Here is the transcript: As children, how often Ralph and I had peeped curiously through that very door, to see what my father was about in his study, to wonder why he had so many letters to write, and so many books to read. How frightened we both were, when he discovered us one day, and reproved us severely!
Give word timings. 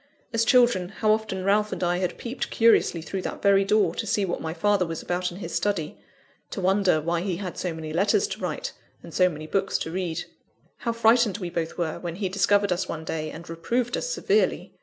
As 0.33 0.43
children, 0.45 0.89
how 0.89 1.11
often 1.11 1.43
Ralph 1.43 1.71
and 1.71 1.83
I 1.83 1.99
had 1.99 2.17
peeped 2.17 2.49
curiously 2.49 3.03
through 3.03 3.21
that 3.21 3.43
very 3.43 3.63
door, 3.63 3.93
to 3.93 4.07
see 4.07 4.25
what 4.25 4.41
my 4.41 4.51
father 4.51 4.83
was 4.83 5.03
about 5.03 5.29
in 5.29 5.37
his 5.37 5.53
study, 5.53 5.95
to 6.49 6.59
wonder 6.59 6.99
why 6.99 7.21
he 7.21 7.35
had 7.37 7.55
so 7.55 7.71
many 7.71 7.93
letters 7.93 8.25
to 8.29 8.39
write, 8.41 8.73
and 9.03 9.13
so 9.13 9.29
many 9.29 9.45
books 9.45 9.77
to 9.77 9.91
read. 9.91 10.23
How 10.77 10.91
frightened 10.91 11.37
we 11.37 11.51
both 11.51 11.77
were, 11.77 11.99
when 11.99 12.15
he 12.15 12.29
discovered 12.29 12.71
us 12.71 12.89
one 12.89 13.05
day, 13.05 13.29
and 13.29 13.47
reproved 13.47 13.95
us 13.95 14.09
severely! 14.09 14.73